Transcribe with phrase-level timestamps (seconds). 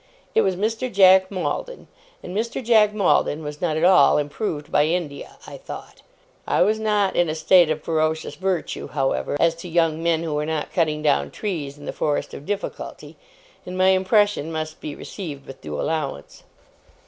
[0.33, 0.91] It was Mr.
[0.91, 1.87] Jack Maldon;
[2.23, 2.63] and Mr.
[2.65, 6.01] Jack Maldon was not at all improved by India, I thought.
[6.47, 10.45] I was in a state of ferocious virtue, however, as to young men who were
[10.47, 13.15] not cutting down trees in the forest of difficulty;
[13.63, 16.45] and my impression must be received with due allowance.